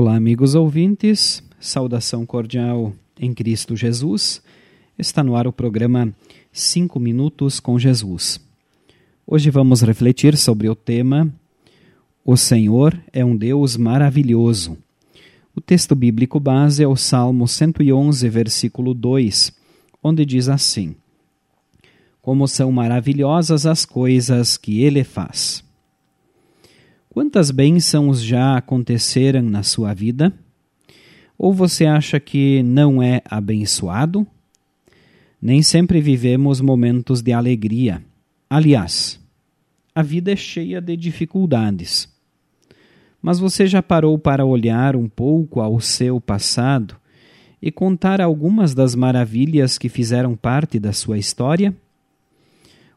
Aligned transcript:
Olá, 0.00 0.14
amigos 0.14 0.54
ouvintes, 0.54 1.42
saudação 1.58 2.24
cordial 2.24 2.92
em 3.18 3.34
Cristo 3.34 3.74
Jesus. 3.74 4.40
Está 4.96 5.24
no 5.24 5.34
ar 5.34 5.48
o 5.48 5.52
programa 5.52 6.14
5 6.52 7.00
Minutos 7.00 7.58
com 7.58 7.76
Jesus. 7.76 8.40
Hoje 9.26 9.50
vamos 9.50 9.82
refletir 9.82 10.36
sobre 10.36 10.68
o 10.68 10.76
tema 10.76 11.28
O 12.24 12.36
Senhor 12.36 12.96
é 13.12 13.24
um 13.24 13.36
Deus 13.36 13.76
maravilhoso. 13.76 14.78
O 15.52 15.60
texto 15.60 15.96
bíblico 15.96 16.38
base 16.38 16.80
é 16.80 16.86
o 16.86 16.94
Salmo 16.94 17.48
111, 17.48 18.28
versículo 18.28 18.94
2, 18.94 19.52
onde 20.00 20.24
diz 20.24 20.48
assim: 20.48 20.94
Como 22.22 22.46
são 22.46 22.70
maravilhosas 22.70 23.66
as 23.66 23.84
coisas 23.84 24.56
que 24.56 24.80
ele 24.80 25.02
faz. 25.02 25.67
Quantas 27.18 27.50
bênçãos 27.50 28.22
já 28.22 28.56
aconteceram 28.56 29.42
na 29.42 29.64
sua 29.64 29.92
vida? 29.92 30.32
Ou 31.36 31.52
você 31.52 31.84
acha 31.84 32.20
que 32.20 32.62
não 32.62 33.02
é 33.02 33.22
abençoado? 33.28 34.24
Nem 35.42 35.60
sempre 35.60 36.00
vivemos 36.00 36.60
momentos 36.60 37.20
de 37.20 37.32
alegria. 37.32 38.00
Aliás, 38.48 39.18
a 39.92 40.00
vida 40.00 40.30
é 40.30 40.36
cheia 40.36 40.80
de 40.80 40.96
dificuldades. 40.96 42.08
Mas 43.20 43.40
você 43.40 43.66
já 43.66 43.82
parou 43.82 44.16
para 44.16 44.46
olhar 44.46 44.94
um 44.94 45.08
pouco 45.08 45.60
ao 45.60 45.80
seu 45.80 46.20
passado 46.20 46.94
e 47.60 47.72
contar 47.72 48.20
algumas 48.20 48.76
das 48.76 48.94
maravilhas 48.94 49.76
que 49.76 49.88
fizeram 49.88 50.36
parte 50.36 50.78
da 50.78 50.92
sua 50.92 51.18
história? 51.18 51.74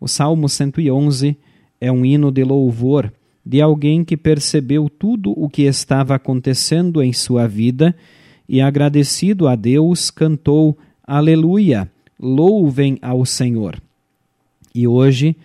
O 0.00 0.08
Salmo 0.08 0.48
111 0.48 1.36
é 1.78 1.92
um 1.92 2.02
hino 2.02 2.32
de 2.32 2.44
louvor 2.44 3.12
de 3.46 3.60
alguém 3.60 4.04
que 4.04 4.16
percebeu 4.16 4.90
tudo 4.90 5.30
o 5.30 5.48
que 5.48 5.62
estava 5.62 6.16
acontecendo 6.16 7.00
em 7.00 7.12
sua 7.12 7.46
vida 7.46 7.94
e, 8.48 8.60
agradecido 8.60 9.46
a 9.46 9.54
Deus, 9.54 10.10
cantou 10.10 10.76
Aleluia, 11.06 11.88
louvem 12.18 12.98
ao 13.00 13.24
Senhor. 13.24 13.80
E 14.74 14.88
hoje, 14.88 15.36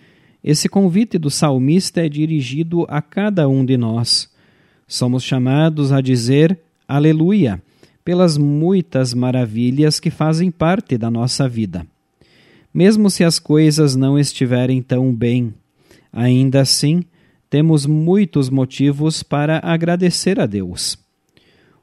esse 0.42 0.68
convite 0.68 1.16
do 1.16 1.30
salmista 1.30 2.04
é 2.04 2.08
dirigido 2.08 2.84
a 2.88 3.00
cada 3.00 3.48
um 3.48 3.64
de 3.64 3.76
nós. 3.76 4.28
Somos 4.88 5.22
chamados 5.22 5.92
a 5.92 6.00
dizer 6.00 6.58
Aleluia 6.88 7.62
pelas 8.04 8.36
muitas 8.36 9.14
maravilhas 9.14 10.00
que 10.00 10.10
fazem 10.10 10.50
parte 10.50 10.98
da 10.98 11.08
nossa 11.08 11.48
vida. 11.48 11.86
Mesmo 12.74 13.08
se 13.08 13.22
as 13.22 13.38
coisas 13.38 13.94
não 13.94 14.18
estiverem 14.18 14.82
tão 14.82 15.14
bem, 15.14 15.54
ainda 16.12 16.62
assim, 16.62 17.04
temos 17.52 17.84
muitos 17.84 18.48
motivos 18.48 19.22
para 19.22 19.60
agradecer 19.62 20.40
a 20.40 20.46
Deus. 20.46 20.98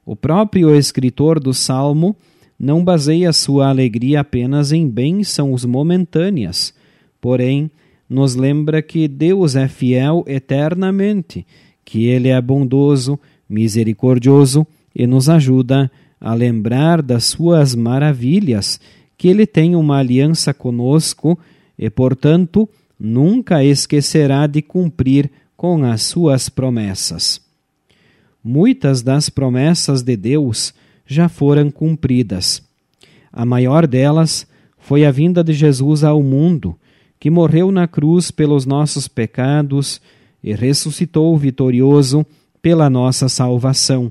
O 0.04 0.16
próprio 0.16 0.74
escritor 0.76 1.40
do 1.40 1.54
Salmo 1.54 2.16
não 2.60 2.84
baseia 2.84 3.32
sua 3.32 3.70
alegria 3.70 4.22
apenas 4.22 4.72
em 4.72 4.90
bênçãos 4.90 5.66
momentâneas, 5.66 6.74
porém, 7.22 7.70
nos 8.10 8.34
lembra 8.34 8.82
que 8.82 9.08
Deus 9.08 9.56
é 9.56 9.68
fiel 9.68 10.24
eternamente, 10.26 11.46
que 11.86 12.08
Ele 12.08 12.30
é 12.30 12.42
bondoso, 12.42 13.20
misericordioso 13.48 14.66
e 14.96 15.06
nos 15.06 15.30
ajuda 15.30 15.92
a 16.20 16.34
lembrar 16.34 17.00
das 17.04 17.26
suas 17.26 17.76
maravilhas, 17.76 18.82
que 19.16 19.28
Ele 19.28 19.46
tem 19.46 19.76
uma 19.76 20.00
aliança 20.00 20.52
conosco 20.52 21.38
e, 21.78 21.92
portanto, 21.92 22.68
nunca 23.00 23.64
esquecerá 23.64 24.48
de 24.48 24.64
cumprir 24.64 25.30
com 25.60 25.84
as 25.84 26.04
suas 26.04 26.48
promessas. 26.48 27.42
Muitas 28.42 29.02
das 29.02 29.30
promessas 29.30 30.02
de 30.02 30.16
Deus 30.16 30.74
já 31.06 31.28
foram 31.28 31.70
cumpridas. 31.70 32.64
A 33.30 33.44
maior 33.44 33.86
delas 33.86 34.48
foi 34.78 35.06
a 35.06 35.12
vinda 35.12 35.44
de 35.44 35.52
Jesus 35.52 36.02
ao 36.02 36.24
mundo, 36.24 36.78
que 37.20 37.30
morreu 37.30 37.74
na 37.74 37.90
cruz 37.90 38.32
pelos 38.32 38.66
nossos 38.66 39.10
pecados 39.10 40.00
e 40.42 40.54
ressuscitou 40.54 41.38
vitorioso 41.38 42.26
pela 42.62 42.90
nossa 42.90 43.28
salvação. 43.28 44.10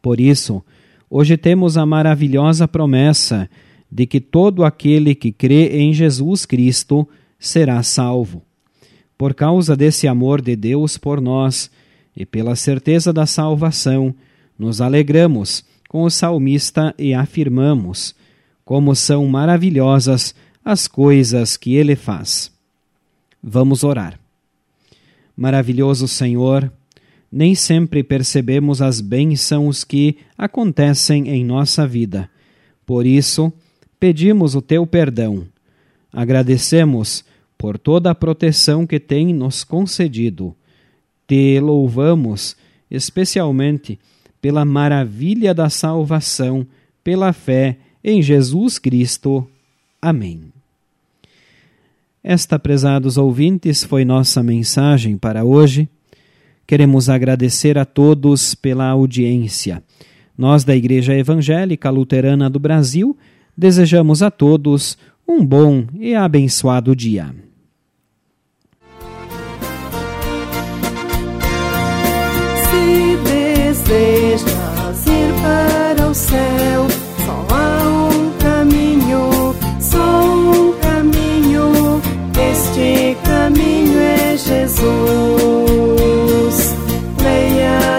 Por 0.00 0.18
isso, 0.18 0.64
hoje 1.10 1.36
temos 1.36 1.76
a 1.76 1.84
maravilhosa 1.84 2.66
promessa 2.66 3.50
de 3.92 4.06
que 4.06 4.18
todo 4.18 4.64
aquele 4.64 5.14
que 5.14 5.30
crê 5.30 5.76
em 5.76 5.92
Jesus 5.92 6.46
Cristo 6.46 7.06
será 7.38 7.82
salvo. 7.82 8.40
Por 9.16 9.34
causa 9.34 9.76
desse 9.76 10.08
amor 10.08 10.40
de 10.40 10.56
Deus 10.56 10.96
por 10.98 11.20
nós 11.20 11.70
e 12.16 12.24
pela 12.24 12.56
certeza 12.56 13.12
da 13.12 13.26
salvação, 13.26 14.14
nos 14.58 14.80
alegramos 14.80 15.64
com 15.88 16.02
o 16.02 16.10
salmista 16.10 16.94
e 16.98 17.14
afirmamos 17.14 18.14
como 18.64 18.94
são 18.94 19.26
maravilhosas 19.26 20.34
as 20.64 20.88
coisas 20.88 21.56
que 21.56 21.74
ele 21.74 21.94
faz. 21.94 22.50
Vamos 23.42 23.84
orar. 23.84 24.18
Maravilhoso 25.36 26.08
Senhor, 26.08 26.72
nem 27.30 27.54
sempre 27.54 28.02
percebemos 28.02 28.80
as 28.80 29.00
bênçãos 29.00 29.84
que 29.84 30.16
acontecem 30.38 31.28
em 31.28 31.44
nossa 31.44 31.86
vida. 31.86 32.30
Por 32.86 33.04
isso, 33.04 33.52
pedimos 33.98 34.54
o 34.54 34.62
teu 34.62 34.86
perdão. 34.86 35.46
Agradecemos 36.12 37.24
por 37.56 37.78
toda 37.78 38.10
a 38.10 38.14
proteção 38.14 38.86
que 38.86 39.00
tem 39.00 39.32
nos 39.32 39.64
concedido. 39.64 40.54
Te 41.26 41.58
louvamos 41.60 42.56
especialmente 42.90 43.98
pela 44.40 44.64
maravilha 44.64 45.54
da 45.54 45.70
salvação, 45.70 46.66
pela 47.02 47.32
fé 47.32 47.78
em 48.02 48.20
Jesus 48.20 48.78
Cristo. 48.78 49.48
Amém. 50.00 50.52
Esta, 52.22 52.58
prezados 52.58 53.18
ouvintes, 53.18 53.84
foi 53.84 54.04
nossa 54.04 54.42
mensagem 54.42 55.16
para 55.16 55.44
hoje. 55.44 55.88
Queremos 56.66 57.08
agradecer 57.08 57.76
a 57.76 57.84
todos 57.84 58.54
pela 58.54 58.86
audiência. 58.88 59.82
Nós, 60.36 60.64
da 60.64 60.74
Igreja 60.74 61.14
Evangélica 61.14 61.90
Luterana 61.90 62.48
do 62.48 62.58
Brasil, 62.58 63.16
desejamos 63.56 64.22
a 64.22 64.30
todos 64.30 64.96
um 65.28 65.44
bom 65.44 65.84
e 65.98 66.14
abençoado 66.14 66.94
dia. 66.96 67.43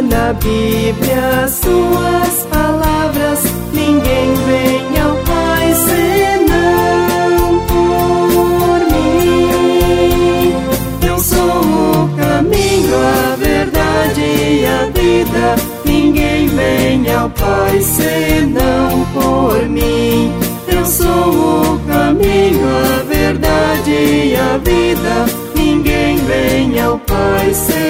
Na 0.05 0.33
Bíblia 0.33 1.47
suas 1.47 2.45
palavras, 2.51 3.39
ninguém 3.73 4.33
vem 4.47 5.01
ao 5.01 5.15
Pai 5.17 5.73
senão 5.73 7.59
por 7.67 8.79
mim. 8.91 10.53
Eu 11.07 11.19
sou 11.19 11.39
o 11.39 12.09
caminho, 12.17 12.95
a 12.95 13.35
verdade 13.35 14.21
e 14.21 14.65
a 14.65 14.85
vida 14.85 15.75
vem 16.55 17.13
ao 17.13 17.29
Pai 17.29 17.81
senão 17.81 19.05
por 19.13 19.67
mim. 19.67 20.33
Eu 20.67 20.85
sou 20.85 21.75
o 21.75 21.79
caminho, 21.87 22.67
a 22.67 23.03
verdade 23.03 23.91
e 23.91 24.35
a 24.35 24.57
vida. 24.57 25.25
Ninguém 25.55 26.17
vem 26.17 26.79
ao 26.79 26.97
Pai 26.99 27.53
senão. 27.53 27.84